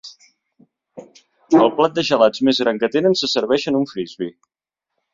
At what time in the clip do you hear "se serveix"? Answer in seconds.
3.23-3.71